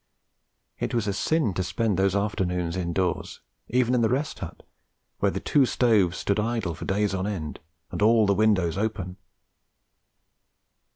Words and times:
It 0.79 0.95
was 0.95 1.05
a 1.07 1.13
sin 1.13 1.53
to 1.53 1.61
spend 1.63 1.95
those 1.95 2.15
afternoons 2.15 2.75
indoors, 2.75 3.39
even 3.69 3.93
in 3.93 4.01
the 4.01 4.09
Rest 4.09 4.39
Hut, 4.39 4.63
where 5.19 5.29
the 5.29 5.39
two 5.39 5.67
stoves 5.67 6.17
stood 6.17 6.39
idle 6.39 6.73
for 6.73 6.85
days 6.85 7.13
on 7.13 7.27
end, 7.27 7.59
and 7.91 8.01
all 8.01 8.25
the 8.25 8.33
windows 8.33 8.79
open. 8.79 9.17